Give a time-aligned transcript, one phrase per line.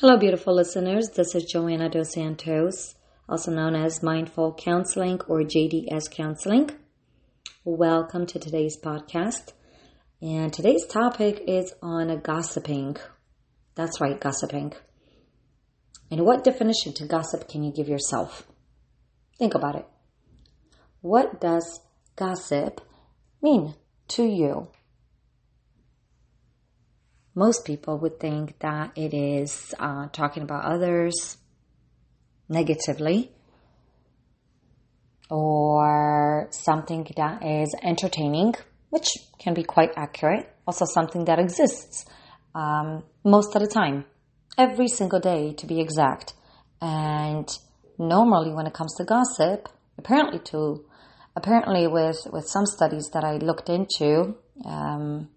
[0.00, 1.10] Hello, beautiful listeners.
[1.10, 2.96] This is Joanna Dos Santos,
[3.28, 6.72] also known as Mindful Counseling or JDS Counseling.
[7.64, 9.52] Welcome to today's podcast.
[10.20, 12.96] And today's topic is on gossiping.
[13.76, 14.72] That's right, gossiping.
[16.10, 18.48] And what definition to gossip can you give yourself?
[19.38, 19.86] Think about it.
[21.02, 21.80] What does
[22.16, 22.80] gossip
[23.40, 23.76] mean
[24.08, 24.70] to you?
[27.34, 31.36] Most people would think that it is uh, talking about others
[32.48, 33.32] negatively
[35.30, 38.54] or something that is entertaining,
[38.90, 40.48] which can be quite accurate.
[40.66, 42.04] Also, something that exists
[42.54, 44.04] um, most of the time,
[44.56, 46.34] every single day to be exact.
[46.80, 47.48] And
[47.98, 50.84] normally, when it comes to gossip, apparently, to
[51.36, 54.36] apparently with with some studies that I looked into.
[54.64, 55.30] Um,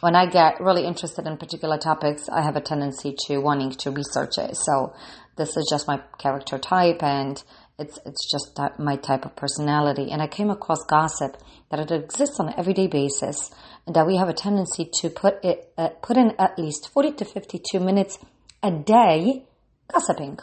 [0.00, 3.90] when I get really interested in particular topics, I have a tendency to wanting to
[3.90, 4.56] research it.
[4.56, 4.94] So
[5.36, 7.42] this is just my character type and
[7.78, 10.10] it's it's just my type of personality.
[10.10, 11.36] And I came across gossip
[11.70, 13.50] that it exists on an everyday basis,
[13.86, 17.12] and that we have a tendency to put it uh, put in at least forty
[17.12, 18.18] to fifty two minutes
[18.62, 19.46] a day
[19.90, 20.38] gossiping.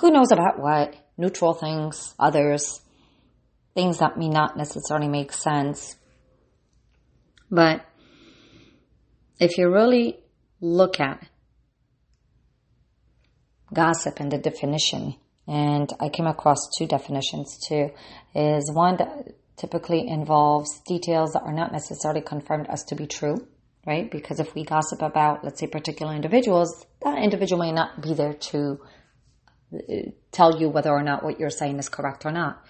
[0.00, 0.94] Who knows about what?
[1.18, 2.80] Neutral things, others,
[3.74, 5.96] things that may not necessarily make sense.
[7.50, 7.84] But
[9.40, 10.20] if you really
[10.60, 11.26] look at
[13.72, 15.16] gossip and the definition,
[15.48, 17.90] and I came across two definitions too,
[18.34, 23.46] is one that typically involves details that are not necessarily confirmed as to be true,
[23.86, 24.10] right?
[24.10, 28.34] Because if we gossip about, let's say, particular individuals, that individual may not be there
[28.34, 28.80] to
[29.72, 29.78] uh,
[30.32, 32.62] tell you whether or not what you're saying is correct or not.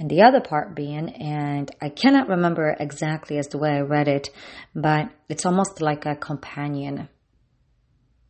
[0.00, 4.08] And the other part being, and I cannot remember exactly as the way I read
[4.08, 4.30] it,
[4.74, 7.10] but it's almost like a companion.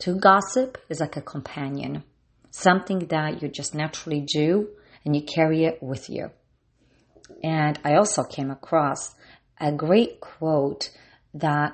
[0.01, 2.03] To gossip is like a companion,
[2.51, 4.71] something that you just naturally do
[5.05, 6.33] and you carry it with you.
[7.45, 9.15] And I also came across
[9.61, 10.91] a great quote
[11.35, 11.73] that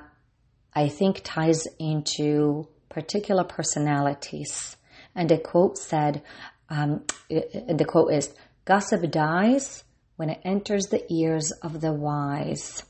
[0.75, 4.77] I think ties into particular personalities.
[5.15, 6.21] And the quote said,
[6.69, 8.31] um, the quote is,
[8.63, 9.85] Gossip dies
[10.17, 12.83] when it enters the ears of the wise.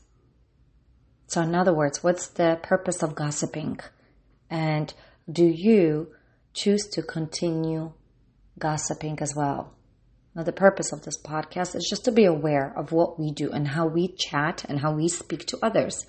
[1.26, 3.78] So, in other words, what's the purpose of gossiping?
[4.50, 4.92] And
[5.30, 6.08] do you
[6.54, 7.92] choose to continue
[8.58, 9.74] gossiping as well?
[10.34, 13.50] Now, the purpose of this podcast is just to be aware of what we do
[13.50, 16.06] and how we chat and how we speak to others.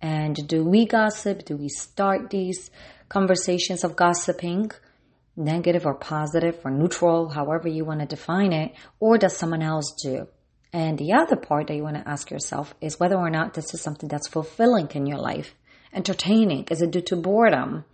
[0.00, 1.44] And do we gossip?
[1.44, 2.70] Do we start these
[3.08, 4.72] conversations of gossiping?
[5.36, 9.94] Negative or positive or neutral, however you want to define it, or does someone else
[10.02, 10.26] do?
[10.72, 13.72] And the other part that you want to ask yourself is whether or not this
[13.72, 15.54] is something that's fulfilling in your life,
[15.92, 16.66] entertaining.
[16.70, 17.84] Is it due to boredom?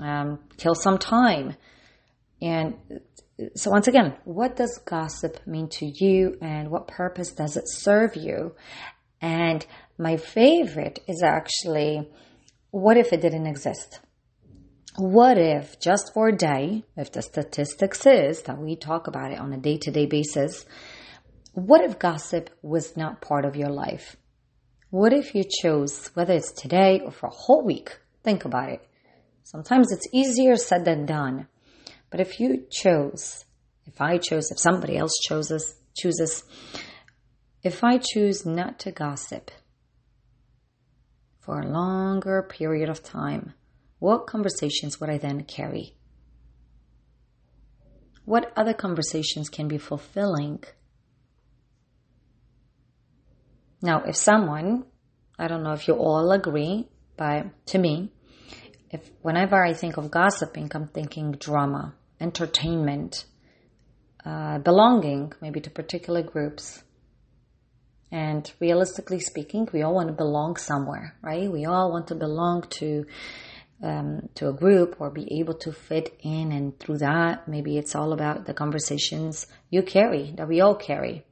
[0.00, 1.56] Um, kill some time.
[2.40, 2.76] And
[3.54, 8.16] so once again, what does gossip mean to you and what purpose does it serve
[8.16, 8.54] you?
[9.20, 9.66] And
[9.98, 12.08] my favorite is actually,
[12.70, 14.00] what if it didn't exist?
[14.96, 19.38] What if just for a day, if the statistics is that we talk about it
[19.38, 20.64] on a day to day basis,
[21.56, 24.14] what if gossip was not part of your life?
[24.90, 27.98] What if you chose, whether it's today or for a whole week?
[28.22, 28.86] Think about it.
[29.42, 31.48] Sometimes it's easier said than done.
[32.10, 33.46] But if you chose,
[33.86, 36.44] if I chose, if somebody else chooses, chooses,
[37.62, 39.50] if I choose not to gossip
[41.40, 43.54] for a longer period of time,
[43.98, 45.94] what conversations would I then carry?
[48.26, 50.62] What other conversations can be fulfilling
[53.82, 54.84] Now, if someone,
[55.38, 58.12] I don't know if you all agree, but to me,
[58.90, 63.26] if whenever I think of gossiping, I'm thinking drama, entertainment,
[64.24, 66.82] uh, belonging, maybe to particular groups.
[68.10, 71.50] And realistically speaking, we all want to belong somewhere, right?
[71.50, 73.06] We all want to belong to
[73.82, 77.94] um, to a group or be able to fit in, and through that, maybe it's
[77.94, 81.26] all about the conversations you carry that we all carry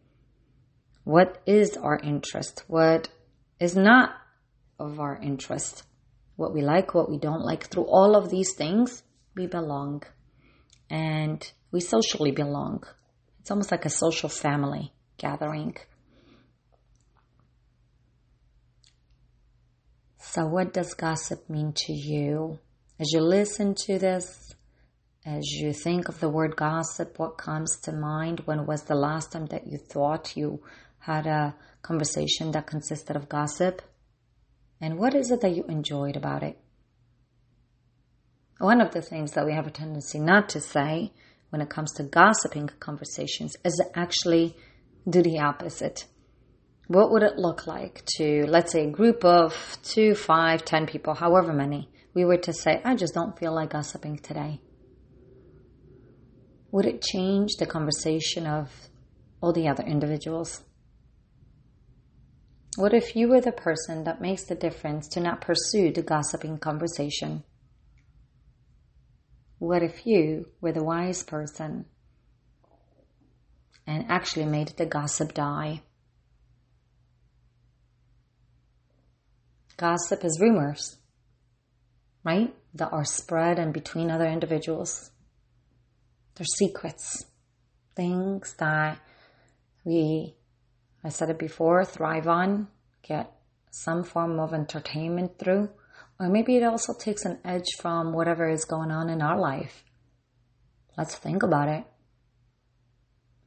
[1.05, 3.09] what is our interest, what
[3.61, 4.11] is not
[4.79, 5.85] of our interest,
[6.37, 7.65] what we like, what we don't like.
[7.67, 9.03] Through all of these things,
[9.37, 10.03] we belong
[10.91, 12.85] and we socially belong.
[13.41, 15.77] It's almost like a social family gathering.
[20.19, 22.59] So, what does gossip mean to you?
[22.99, 24.55] As you listen to this,
[25.27, 28.41] as you think of the word gossip, what comes to mind?
[28.45, 30.61] When was the last time that you thought you
[31.05, 33.83] had a conversation that consisted of gossip?
[34.81, 36.59] And what is it that you enjoyed about it?
[38.59, 41.12] One of the things that we have a tendency not to say
[41.51, 44.56] when it comes to gossiping conversations is actually
[45.06, 46.06] do the opposite.
[46.87, 51.15] What would it look like to, let's say, a group of two, five, ten people,
[51.15, 54.62] however many, we were to say, I just don't feel like gossiping today?
[56.71, 58.71] Would it change the conversation of
[59.43, 60.62] all the other individuals?
[62.76, 66.59] What if you were the person that makes the difference to not pursue the gossiping
[66.59, 67.44] conversation?
[69.59, 71.87] What if you were the wise person
[73.87, 75.82] and actually made the gossip die?
[79.76, 80.97] Gossip is rumors,
[82.25, 82.55] right?
[82.75, 85.11] That are spread and between other individuals.
[86.35, 87.25] They're secrets,
[87.94, 88.99] things that
[89.85, 90.35] we,
[91.05, 92.69] I said it before, thrive on,
[93.03, 93.31] get
[93.71, 95.69] some form of entertainment through
[96.19, 99.85] or maybe it also takes an edge from whatever is going on in our life.
[100.97, 101.85] Let's think about it.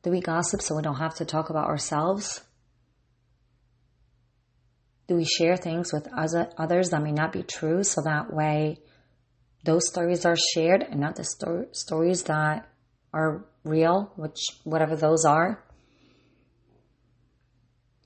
[0.03, 2.41] Do we gossip so we don't have to talk about ourselves?
[5.07, 8.79] Do we share things with others that may not be true so that way
[9.63, 12.69] those stories are shared and not the sto- stories that
[13.13, 15.63] are real, which whatever those are?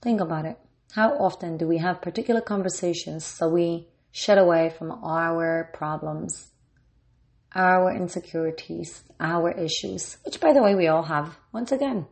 [0.01, 0.57] Think about it.
[0.94, 6.51] How often do we have particular conversations so we shed away from our problems,
[7.53, 12.07] our insecurities, our issues, which by the way we all have, once again.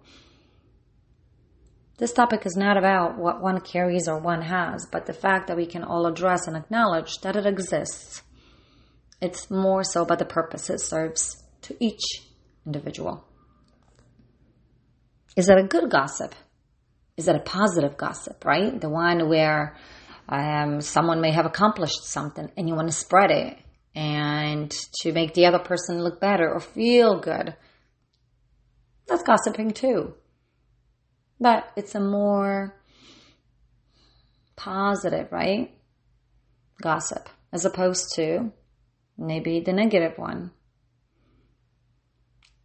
[1.97, 5.57] This topic is not about what one carries or one has, but the fact that
[5.57, 8.21] we can all address and acknowledge that it exists.
[9.21, 12.01] It's more so about the purpose it serves to each
[12.65, 13.25] individual.
[15.35, 16.35] Is that a good gossip?
[17.19, 18.79] Is that a positive gossip, right?
[18.79, 19.75] The one where
[20.29, 23.57] um, someone may have accomplished something and you want to spread it
[23.93, 24.71] and
[25.01, 27.57] to make the other person look better or feel good.
[29.05, 30.13] That's gossiping too.
[31.41, 32.79] But it's a more
[34.55, 35.75] positive, right?
[36.81, 38.53] Gossip, as opposed to
[39.17, 40.51] maybe the negative one,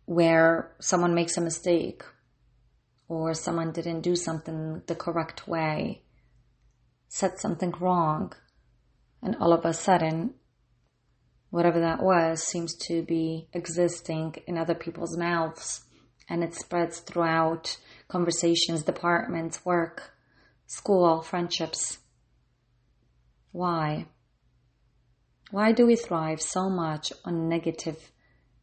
[0.05, 2.05] where someone makes a mistake
[3.09, 6.03] or someone didn't do something the correct way
[7.15, 8.33] said something wrong,
[9.23, 10.35] and all of a sudden,
[11.51, 15.85] whatever that was seems to be existing in other people's mouths,
[16.29, 17.79] and it spreads throughout
[18.09, 20.12] conversations, departments, work,
[20.67, 21.99] school, friendships.
[23.53, 24.06] Why?
[25.53, 28.11] Why do we thrive so much on negative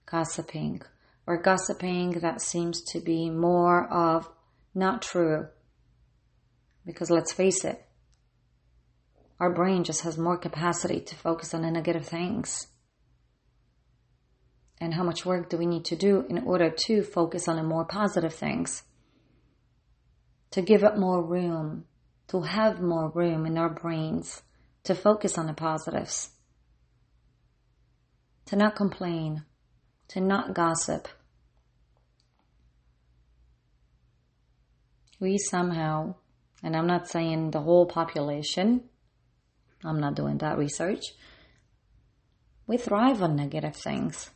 [0.06, 0.82] gossiping
[1.28, 4.30] or gossiping that seems to be more of
[4.74, 5.48] not true?
[6.86, 7.86] Because let's face it,
[9.40, 12.68] our brain just has more capacity to focus on the negative things.
[14.80, 17.64] And how much work do we need to do in order to focus on the
[17.64, 18.84] more positive things?
[20.52, 21.86] To give it more room,
[22.30, 24.42] to have more room in our brains
[24.84, 26.32] to focus on the positives,
[28.46, 29.44] to not complain,
[30.12, 31.08] to not gossip.
[35.22, 36.16] We somehow,
[36.62, 38.90] and I'm not saying the whole population,
[39.86, 41.02] I'm not doing that research.
[42.68, 44.32] We thrive on negative things.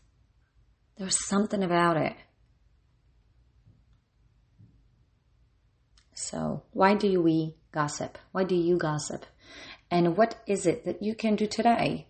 [0.97, 2.15] There's something about it.
[6.13, 8.17] So, why do we gossip?
[8.31, 9.25] Why do you gossip?
[9.91, 12.07] And what is it that you can do today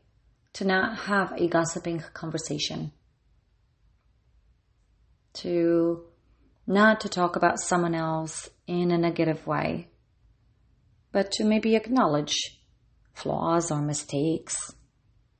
[0.54, 2.92] to not have a gossiping conversation?
[5.36, 6.06] To
[6.65, 9.89] not to talk about someone else in a negative way,
[11.12, 12.36] but to maybe acknowledge
[13.13, 14.74] flaws or mistakes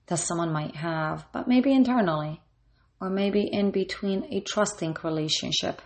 [0.08, 2.42] that someone might have, but maybe internally,
[3.02, 5.82] or maybe in between a trusting relationship,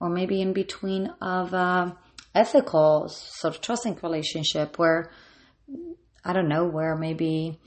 [0.00, 1.96] or maybe in between of a
[2.34, 5.10] ethical sort of trusting relationship where
[6.24, 7.58] I don't know where maybe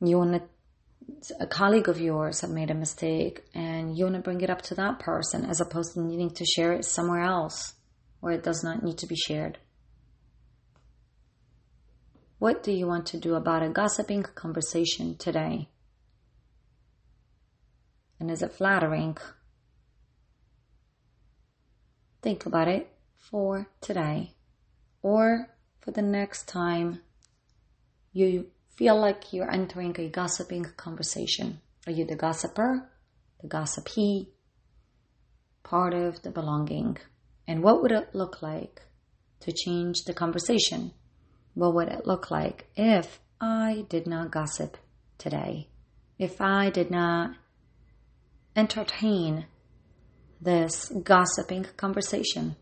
[0.00, 0.42] you want to
[1.38, 4.62] a colleague of yours have made a mistake and you want to bring it up
[4.62, 7.74] to that person as opposed to needing to share it somewhere else
[8.20, 9.58] where it does not need to be shared.
[12.38, 15.68] What do you want to do about a gossiping conversation today?
[18.18, 19.16] And is it flattering?
[22.22, 24.34] Think about it for today
[25.02, 27.00] or for the next time
[28.12, 31.60] you feel like you're entering a gossiping conversation.
[31.86, 32.90] Are you the gossiper,
[33.40, 34.30] the gossipee,
[35.62, 36.98] part of the belonging?
[37.48, 38.82] And what would it look like
[39.40, 40.92] to change the conversation?
[41.54, 44.76] What would it look like if I did not gossip
[45.18, 45.68] today?
[46.18, 47.36] if I did not
[48.54, 49.46] entertain
[50.40, 52.56] this gossiping conversation.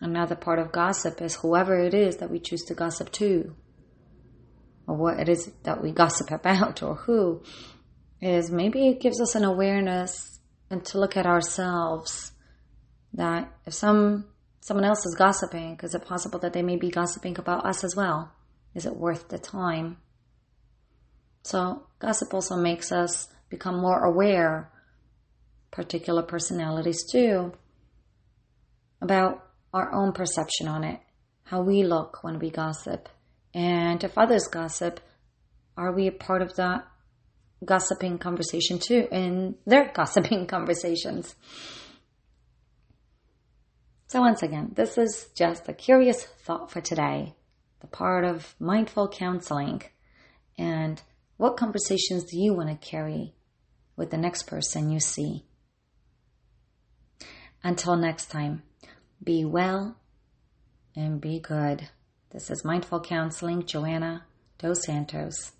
[0.00, 3.54] Another part of gossip is whoever it is that we choose to gossip to,
[4.86, 7.42] or what it is that we gossip about, or who,
[8.20, 12.32] is maybe it gives us an awareness and to look at ourselves
[13.14, 14.24] that if some
[14.60, 17.96] someone else is gossiping, is it possible that they may be gossiping about us as
[17.96, 18.32] well?
[18.74, 19.98] Is it worth the time?
[21.42, 24.70] So gossip also makes us become more aware,
[25.72, 27.52] particular personalities too,
[29.00, 31.00] about our own perception on it,
[31.44, 33.08] how we look when we gossip.
[33.54, 35.00] And if others gossip,
[35.76, 36.86] are we a part of that
[37.64, 41.34] gossiping conversation too in their gossiping conversations?
[44.06, 47.34] So once again, this is just a curious thought for today,
[47.80, 49.82] the part of mindful counseling
[50.58, 51.00] and
[51.38, 53.34] what conversations do you want to carry
[53.96, 55.44] with the next person you see?
[57.64, 58.62] Until next time,
[59.22, 59.96] be well
[60.94, 61.88] and be good.
[62.32, 64.24] This is Mindful Counseling, Joanna
[64.56, 65.52] Dos Santos.